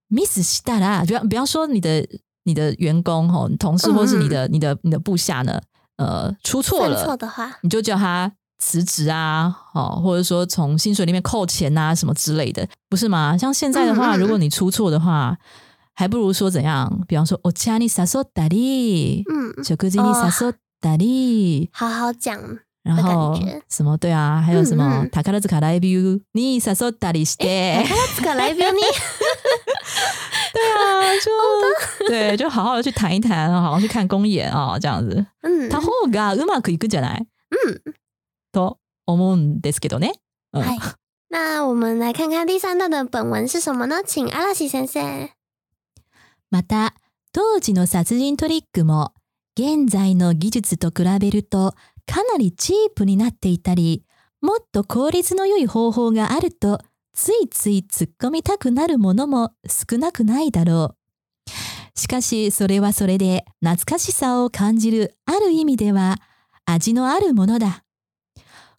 [0.09, 2.07] miss したら，比方比方说你的
[2.43, 5.61] 你的员工哈，你同事或是你的、你的你的部下呢，
[5.97, 13.37] 呃，出错犯了，错的话，你就叫他辞职啊，哦，或者说从薪水里面扣钱啊，什么之类的，不是吗？
[13.37, 15.37] 像现在的话，嗯嗯如果你出错的话，
[15.95, 16.89] 还不如说怎样？
[17.07, 27.85] 比方说，お茶に誘ったり，嗯，食事に誘ったり，好好讲，然后的感觉什么对啊，还有什么嗯嗯宝塚ライブに誘ったりして。
[28.17, 28.81] 这个来宾你，
[30.53, 35.25] 对啊，就对，就好好的去谈一谈，好好去看公演啊、这样子。
[35.41, 37.27] 嗯，他方がうまくいくんじゃない？
[37.51, 37.81] 嗯，
[38.51, 40.13] と思うんですけどね。
[40.53, 40.77] 嗯，嗨，
[41.29, 44.01] 那我们来看看第三段的本文是什么呢？
[44.03, 45.29] 请阿拉西先生。
[46.50, 46.94] また
[47.32, 49.12] 当時の殺人トリックも
[49.58, 51.74] 現在の技術と比べると
[52.06, 54.04] かなりチープになっていたり、
[54.40, 56.78] もっと効率の良い方法があると
[57.12, 60.96] ついつい突っ込みたくなるものも少なくないだろう。
[61.98, 66.16] しかしそれはそれで懐かしさを感じるある意味では
[66.66, 67.82] 味のあるものだ。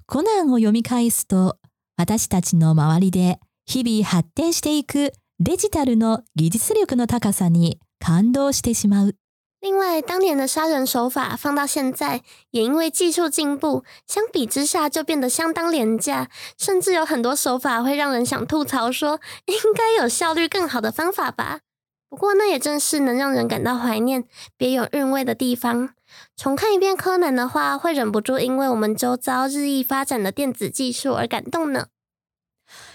[0.05, 1.57] コナンを読み返すと
[1.97, 9.14] 私たちの周りで日々発展していくデジタルの技術力の高さに感動してしまう。
[9.60, 21.60] 另外，当年的杀人手法放到现在，也因为技术进步，相比之下就变得相当廉价，甚至有很多手法会让人想吐槽说，应该有效率更好的方法吧。
[22.08, 24.24] 不过，那也正是能让人感到怀念、
[24.56, 25.90] 别有韵味的地方。
[26.36, 31.86] 重看一遍柯南的话，会忍不住因为我们周遭日益发展的电子技术而感动呢。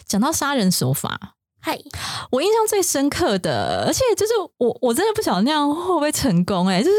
[0.05, 1.78] 讲到杀人手法， 嗨，
[2.32, 6.96] 我印象最深刻的，而且就是我我真的不晓得那样会不会成功哎、就是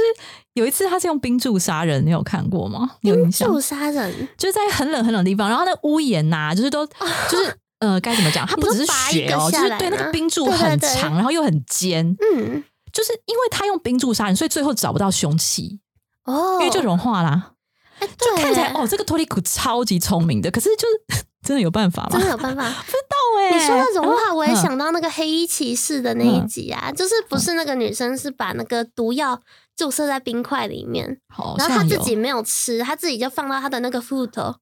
[0.54, 2.91] 有一次他是用冰柱杀人，你有看过吗？
[3.02, 3.49] 你有印象？
[3.49, 6.88] 助杀人，就是在很冷很冷的地方，然后那屋檐呐、就是都
[7.30, 8.47] 就是呃该怎么讲？
[8.47, 15.82] 它不只是雪哦，就是对那个冰柱很长，然后又很尖，嗯，就是因为他用冰柱杀人，所以最后找不到凶器，
[16.23, 17.49] 哦，因为就融化啦。
[17.99, 22.10] 哎就看起来哦，这个托利库超级聪明的，可是就是真的有办法吗？
[22.12, 22.63] 真的有办法。
[22.86, 29.39] 不知道哎、你说的融化，我也嗯想到那个黑衣骑士的那一集啊，就是不是那个女生是把那个毒药
[29.75, 31.19] 注射在冰块里面，
[31.58, 34.56] 然后她自己没有吃，她自己就放到她的那个 foot，哦。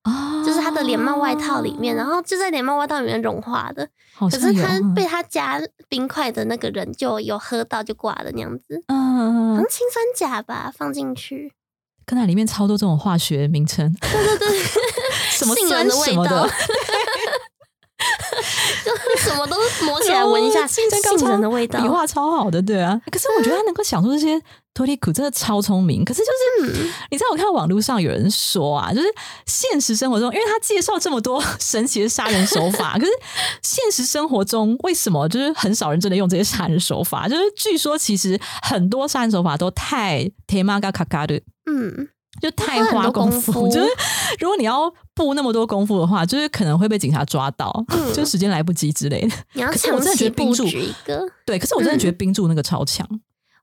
[0.45, 3.87] 就是她的连帽外套里面，然后就在连帽外套里面融化的。
[4.19, 11.53] 可是她被她加冰块的那个人就有喝到就挂了那样子，嗯好像氰酸钾吧，放进去，
[12.05, 14.49] 跟它里面超多这种化学名称，对对对，
[15.41, 16.47] 什么杏仁的味道
[18.83, 21.87] 就是什么都磨起来闻一下杏仁杏仁的味道笔。
[21.87, 22.99] 画超好的，对啊。
[23.11, 24.41] 可是我觉得他能够想出这些
[24.73, 26.03] 托利库真的超聪明。
[26.03, 29.07] 可是就是，嗯你知道我看网络上有人说啊，就是
[29.45, 33.11] 现实生活中，因为他介绍这么多 神奇的杀人手法，可是
[33.61, 37.27] 现实生活中为什么就是很少人真的用这些杀人手法？
[37.29, 41.39] 就是据说其实很多杀人手法都太 temaga 卡卡的。
[41.69, 43.87] 嗯，就太花功夫，就是
[44.39, 49.35] 如果你要布那么多功夫的话，就是可能会被警察抓到，嗯 就时间来不及之类的。
[49.53, 51.27] 你要可是我真的觉得冰柱局一个。
[51.45, 53.05] 对，可是我真的嗯觉得冰柱那个超强，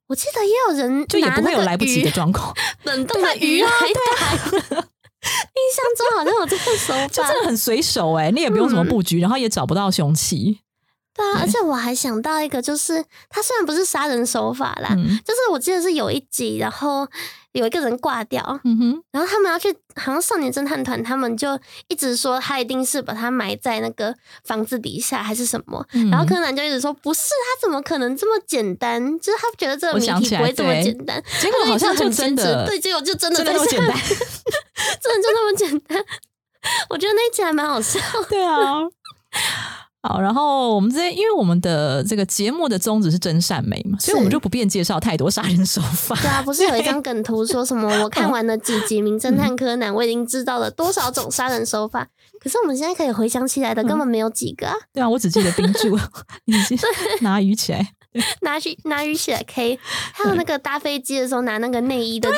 [0.09, 2.55] 我记得也有人就也不会有来不及的状况，
[2.85, 4.85] 冷冻的鱼来打。
[5.21, 10.61] 印象中好像有这个手法 就真，的很随手哎、你也不用什么布局，然后也找不到凶器。
[11.13, 17.07] 对啊，对而且我还想到一个，就是他虽然不是杀人手法啦，嗯就是我记得是有一集，然后
[17.53, 21.59] 有一个人挂掉，嗯哼，然后他们要去，好像少年侦探团，他们就
[21.89, 29.19] 一直说他一定是把他埋在那个房子底下还是什么，嗯然后柯南就一直说不是，他怎么可能这么简单？
[29.19, 34.25] 就是他觉得这个谜题不会这么简单，结果好像就真的对，结果就真的真的在下面那么简单，
[35.01, 36.05] 真的就那么简单。
[36.91, 37.99] 我觉得那一集还蛮好笑。
[38.29, 38.83] 对啊。
[40.01, 46.15] 好，然后我们这因为我们的这个节目的宗旨是真善美嘛，所以我们就不便介绍太多杀人手法。
[46.21, 47.89] 对啊，不是有一张梗图说什么？
[48.03, 52.07] 我看完了几集《名侦嗯探柯南》，我已经知道了多少种杀人手法。
[52.41, 54.75] 可是我们现在可以回想起来的根本没有几个啊！
[54.93, 55.99] 对啊，我只记得冰柱，
[57.21, 57.95] 拿鱼起来。
[58.41, 59.79] 拿去拿鱼起来 K，
[60.13, 62.37] 还有那个搭飞机的时候拿那个内衣的内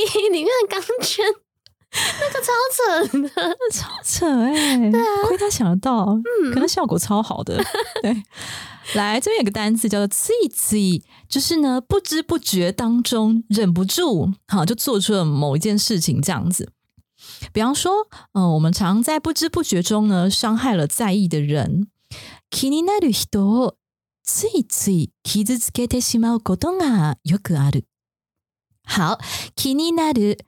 [0.00, 1.43] 衣里面的钢圈，那个
[2.43, 3.29] 超扯的。
[3.71, 4.91] 超扯哎、
[5.27, 6.05] 亏他想得到，
[6.53, 7.63] 可能效果超好的。
[8.01, 8.23] 对，
[8.95, 10.77] 来这边有个单词叫做“自自”，
[11.27, 16.71] 就是呢不知不觉当中忍不住，好就做出了某一件事情这样子。
[17.53, 21.87] 比方说，嗯、我们常在不知不觉中呢伤害了在意的人。
[22.49, 23.75] 気になる人を
[24.23, 27.85] ついつい傷つけてしまうことがよくある。
[28.87, 29.19] 好，
[29.55, 30.39] 気になる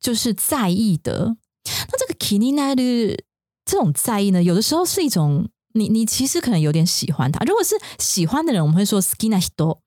[0.00, 1.36] 就是在意的。
[1.64, 3.24] 那这个 k i n i n a
[3.64, 7.44] 这种在意呢，有的时候是一种你你其实可能有点喜欢他。
[7.44, 9.78] 如果是喜欢的人，我们会说 skina hito。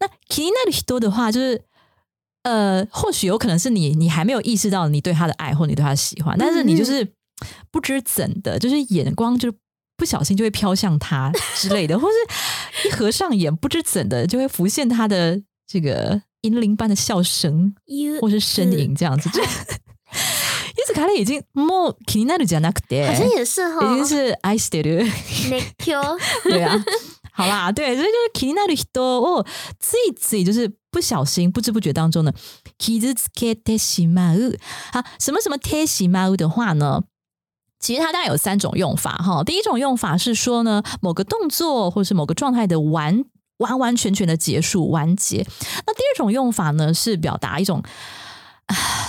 [0.00, 1.62] 那 k i n i n a hito 的话，就是
[2.42, 7.06] 呃，或许有可能是你你还没有意识到你对他的爱或你对他的喜欢，但是你就是
[7.70, 9.56] 不知怎的，就是眼光就是
[9.96, 17.73] 不小心就会飘向他之类的， 或是一合上眼，不知怎的就会浮现他的这个银铃般的笑声。
[18.21, 19.29] 或是身影这样子。
[19.29, 25.03] 就柚子 卡里已经もう気になるじゃなくて，好像也是哈，已经是愛してる。
[25.49, 25.99] 那 Q
[26.43, 26.77] 对啊，
[27.33, 29.43] 好啦，对，所以就是気になる人を
[29.79, 32.31] ついつい就是不小心、不知不觉当中呢，
[32.77, 34.57] 傷つけてしまう。
[34.93, 37.03] 啊，什么什么てしまう的话呢？
[37.79, 39.43] 其实它大概有三种用法哈。
[39.43, 43.25] 第一种用法是说呢，某个动作或是某个状态的完
[43.62, 45.38] 完完全全的结束完结。
[45.86, 47.82] 那第二种用法呢，是表达一种。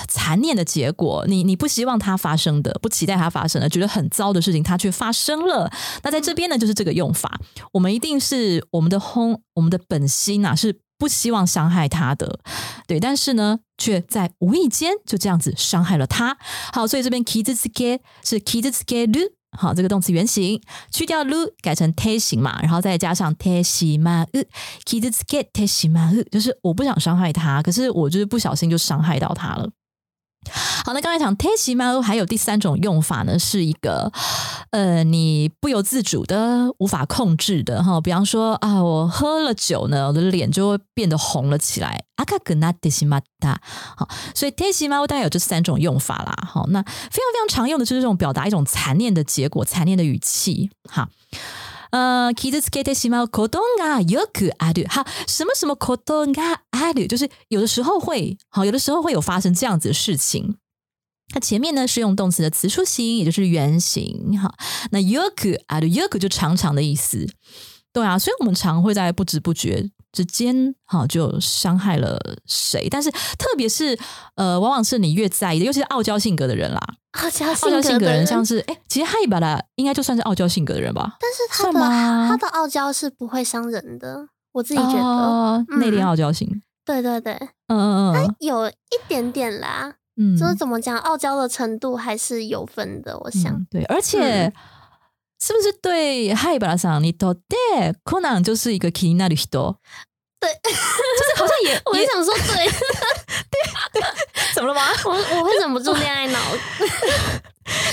[0.09, 5.71] 残念的结果，你你不希望它发生的，不期待它发生的，觉得很糟的事情，它却发生了。
[6.01, 7.39] 那在这边呢，就是这个用法，
[7.71, 12.39] 我们一定是我们的轰，我们的本心啊，是不希望伤害他的，
[12.87, 16.37] 对，但是呢，却在无意间就这样子伤害了他。
[16.73, 21.23] 好，所以这边 k i z s k e 是 k i z s k e r 好，这个动词原形去掉
[21.23, 24.25] lu 改成 te 形嘛，然后再加上 te 西嘛
[24.85, 29.69] k i z s k e te 西嘛就是我不想伤害他，可是我就是不小心就伤害到他了。
[30.85, 34.12] 好，那刚才讲 te 西嘛还有第三种用法呢，是一个
[34.71, 42.04] 呃，你不由自主的、无法控制的哈，比方说啊，我喝了酒呢，我的脸就会变得红了起来。
[42.15, 43.60] 阿卡格纳德西马达，
[43.98, 46.35] 好，所以德西马大概有这三种用法啦。
[46.48, 50.69] 好，那非常非常常用的就是这种表达一种残念的结果、残念的语气。
[50.89, 51.10] 哈，
[51.92, 60.56] 呃，キズスケテシマコトンガヨクアル，好，什么什么コトンガアル，就是有的时候会，好，有的时候会有发生这样子的事情。
[61.31, 64.38] 它前面呢是用动词的词书形，也就是原形。
[64.38, 64.54] 哈，
[64.90, 67.27] 那 yoku 啊，yoku 就长长的意思。
[67.92, 72.87] 对啊，所以我们常会在不知不觉 之间，哈，就伤害了谁。
[72.89, 73.97] 但是特别是
[74.35, 76.79] 呃，往往是你越在意的，尤其是傲娇性格的人啦。
[77.21, 81.17] 傲娇傲娇性格的人，像是哎，其实哈伊巴拉应该就算是傲娇性格的人吧。
[81.19, 81.79] 但是他的
[82.29, 85.01] 他的傲娇是不会伤人的，我自己觉得。
[85.01, 86.61] 哦内敛嗯傲娇型。
[86.85, 87.33] 对对对，
[87.67, 88.73] 嗯嗯嗯有一
[89.07, 93.17] 点点啦，嗯，就是怎么讲，傲娇的程度还是有分的。
[93.19, 94.53] 我想，嗯、对，而且、嗯
[95.42, 99.77] 是不是对ハイバラさんにとってコナン就是一个気になる人？
[100.40, 102.69] 对，就是好像也 我也也想说，对
[104.54, 104.83] 怎么了吗？
[105.04, 106.38] 我我会忍不住恋爱脑。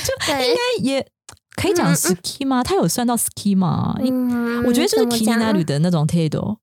[0.04, 1.08] 就应对，该也
[1.56, 2.64] 可以讲嗯嗯 ski 吗？
[2.64, 3.96] 他有算到 ski 吗？
[4.00, 6.58] 嗯我觉得就是怎么 k i 讲 n a r 的那种态度，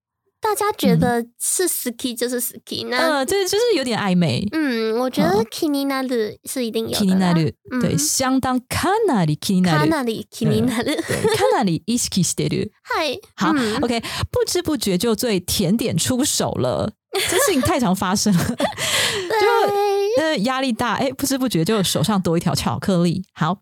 [0.46, 4.44] 大家觉得是 ski 就是 ski，那呃，就是就是有点暧昧。
[4.50, 7.38] 嗯，我觉得 kini 那的是一定有 k i 的 n a 啦。
[7.38, 12.72] r 对，嗯相当かなり気になる，他那里 kini 那的，对，かなり意識して る。
[12.82, 14.00] 嗨，好、嗯 o k
[14.32, 18.44] 不知不觉就对甜点出手了，这事情太常发生了。
[18.56, 23.22] 对，呃，压力大，哎，不知不觉就手上多一条巧克力。
[23.32, 23.58] 好，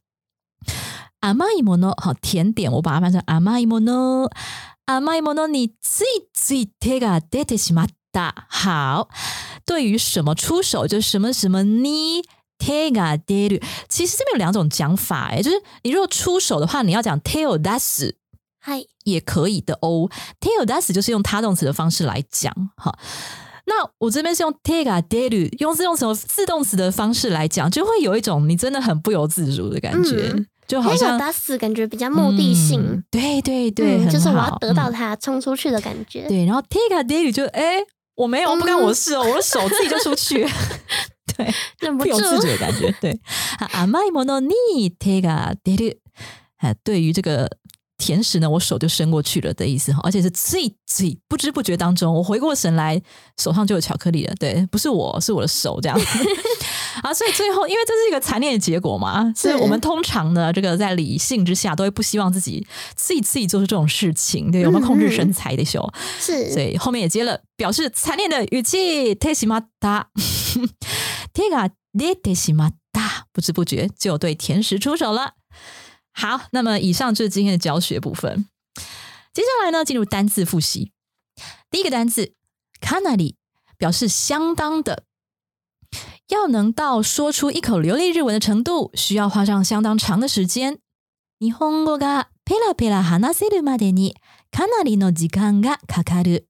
[1.21, 4.31] 甘いもの，好，甜点，我把它翻成甘いもの。
[4.87, 8.47] 甘いものについつい手が出てしまった。
[8.49, 9.09] 好，
[9.65, 12.23] 对于什么出手，就是什么什么に
[12.59, 13.63] 手が出る。
[13.89, 18.15] 其实这边有两种讲法，哎，就是你如果出手的话，你要讲手を出す。
[18.59, 20.11] 嗨，也可以的哦。
[20.41, 22.99] 手を出す就是用他动词的方式来讲，哈。
[23.67, 36.29] 那我这边是用手が出る，用是用什么自动词的方式来讲，就会有一种你真的很不由自主的感觉，嗯 就好像那个打死感觉比较目的性嗯，对对对，嗯，很就是我要好得到嗯它冲出去的感觉。
[36.29, 37.79] 对，然后手が出る就哎，
[38.15, 40.47] 我没有不干我事哦，我的手自己就出去，
[41.37, 42.95] 对，忍不住不由自主的感觉。
[43.01, 43.19] 对，
[43.59, 45.97] 啊甘いものに手が出る，
[46.59, 47.51] 啊，对于这个
[47.99, 53.03] 甜食呢，我手就伸过去了的意思哈，而且是最最不知不觉当中，我回过神来，
[53.39, 54.35] 手上就有巧克力了。
[54.39, 55.99] 对，不是我是我的手这样。
[57.03, 70.07] 啊，所以最后，因为这是一个残念的结果嘛，所以是我们通常呢，这个在理性之下，都会不希望自己自己自己做出这种事情，对，我们控制身材的时候，所是，以后面也接了表示残念的语气，手しまった，
[71.35, 75.35] 手 が出てしまった，不知不觉就对甜食出手了。
[76.13, 78.47] 好，那么以上就是今天的教学部分。
[79.33, 80.91] 接下来呢，进入单字复习。
[81.71, 82.33] 第一个单字
[82.81, 83.37] かなり
[83.79, 85.05] 表示相当的，
[86.29, 90.79] 要能到说出一口流利日文的程度，需要花上相当长的时间。
[91.41, 94.15] 日本語がペラペラ話せるまでに
[94.51, 96.47] かなりの時間がかかる。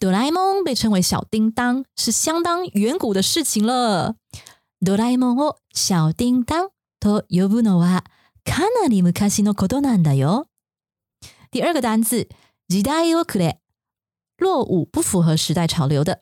[0.00, 4.14] 哆啦 A 梦被称为小叮当，是相当远古的事情了。
[4.80, 6.70] 哆啦 A 梦を小叮当
[7.00, 8.04] と呼ぶのは
[8.44, 10.46] かなり昔のことなんだよ。
[11.50, 12.28] 第二个单字
[12.68, 13.58] 時代遅れ，
[14.38, 16.21] 落伍，不符合时代潮流的。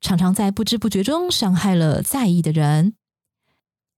[0.00, 2.94] 常常在不知不觉中伤害了在意的人。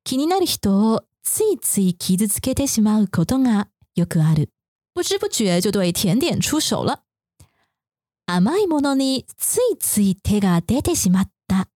[0.04, 4.50] 気になる人をついつい傷つけてしまうことがよくある。
[4.94, 7.02] 不知不觉就对甜点出手了。
[8.26, 11.68] 甘いものについつい手が出てしまった。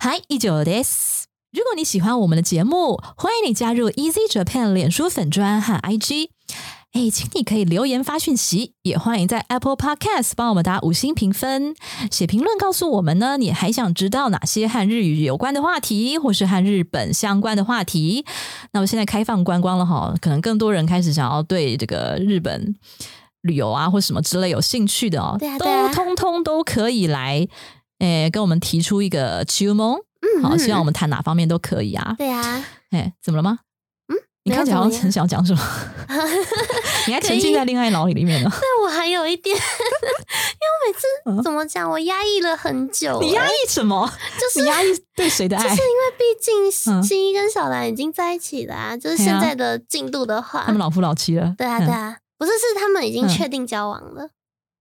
[0.00, 1.28] はい、以上です。
[1.52, 6.30] 如果你喜欢我们的节目，欢迎你加入 Easy Japan 脸书粉专和 IG。
[6.95, 11.75] 哎，请你可以留言发讯息，也欢迎在 Apple Podcast 帮我们打五星评分，
[12.09, 18.25] 写评论告诉我们呢，你还想知道哪些和日语有关的话题，或是和日本相关的话题？
[18.71, 22.73] 那么现在开放观光了哈，可能更多人开始想要对这个日本
[23.41, 27.45] 旅游啊，或什么之类有兴趣的哦，都对啊对啊通通都可以来，
[27.99, 29.77] 诶，跟我们提出一个注文，
[30.21, 32.15] 嗯，好，嗯希望我们谈哪方面都可以啊。
[32.17, 33.59] 对啊，哎，怎么了吗？
[34.45, 35.59] 嗯，你看起来好像很想讲什么，
[37.07, 38.49] 你还沉浸在恋爱脑里面呢。
[38.49, 39.63] 对我还有一点， 因为
[40.71, 40.93] 我每
[41.37, 43.19] 次怎么讲，我压抑了很久。
[43.21, 44.07] 你压抑什么？
[44.39, 45.63] 就是你压抑对谁的爱？
[45.63, 48.95] 就是因为毕竟新一跟小兰已经在一起了啊。
[48.95, 51.53] 就是现在的进度的话，他们老夫老妻了。
[51.57, 54.29] 对啊，对啊，不是，是他们已经确定交往了。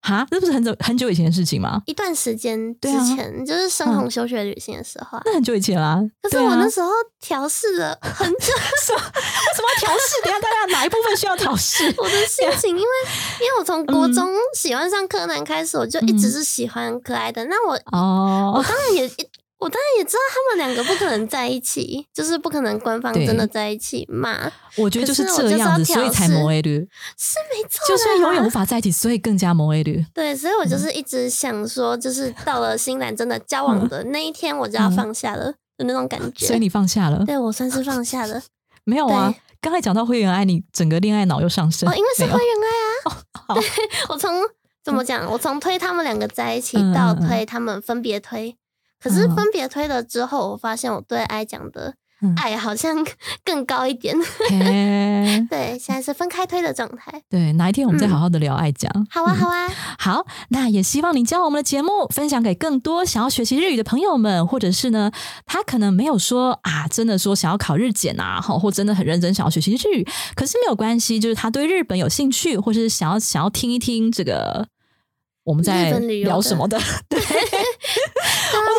[0.04, 1.80] 哈，这不是很久很久以前的事情吗？
[1.86, 5.18] 一段时间之前，就是深红休学旅行的时候。
[5.24, 5.98] 那很久以前啦。
[6.22, 6.90] 可是我那时候
[7.20, 10.22] 调试了很久， 为什么要调试？
[10.22, 11.86] 等下大家哪一部分需要调试？
[11.96, 12.82] 我的心情，因为
[13.40, 17.46] 因为我从国中喜欢上柯南开始，我就一直是喜欢可爱的。
[17.46, 19.10] 那我哦，我当然也。
[19.64, 24.52] 我当然也知道他们两个不可能在一起， 就是不可能官方真的在一起嘛。
[24.76, 26.86] 我觉得就是这样子，所以才摩 A 率，
[27.16, 27.80] 是没错。
[27.88, 30.04] 就是永远无法在一起，所以更加摩 A 率。
[30.12, 35.46] 对，所以我就是一直想说，就是到了新兰真的交往的那一天，我就要放下了
[35.78, 36.46] 的那种感觉。
[36.46, 37.24] 所以你放下了？
[37.24, 38.42] 对，我算是放下了。
[38.84, 41.88] 没有啊，刚才讲到会员爱，你整个恋爱脑又上升。
[41.88, 43.24] 哦，因为是会员爱啊。
[43.56, 43.64] 对，
[44.10, 44.30] 我从
[44.84, 45.26] 怎么讲？
[45.32, 48.58] 我从推他们两个在一起，到推他们分别推。
[49.04, 51.94] 可是分别推了之后，我发现我对爱讲的
[52.38, 53.06] 爱好像
[53.44, 54.16] 更高一点。
[55.50, 57.20] 对，现在是分开推的状态。
[57.28, 58.90] 对，哪一天我们再好好的聊爱讲？
[59.10, 60.26] 好啊，好啊，好。
[60.48, 65.12] 那也希望你将我们的节目分享给更多想要学习日语的朋友们，或者是呢，
[65.44, 74.66] 他可能没有说啊，真的说想要考日检啊，哈，或真的很认真想要学习日语，可是没有关系，就是他对日本有兴趣，或者是想要想要听一听这个
[75.44, 76.80] 我们在聊什么的，
[77.10, 77.20] 对。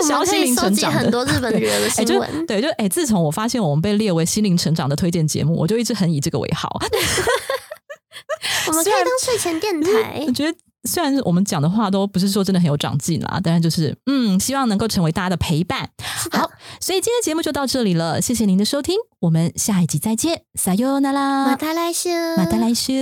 [0.06, 6.70] 我想要心灵成长很多日本旅游的新闻， 对，就哎，自从我发现我们被列为心灵成长的推荐节目，我就一直很以这个为豪。
[8.68, 10.24] 我们可以当睡前电台。
[10.28, 10.58] 我觉得
[10.89, 15.89] 虽然我们讲的话都不是说真的很有长进啦，但是就是嗯，希望能够成为大家的陪伴。
[16.32, 16.49] 好，
[16.80, 22.93] 所以今天节目就到这里了，谢谢您的收听，我们下一集再见，撒哟那拉，马达来修，马达来修。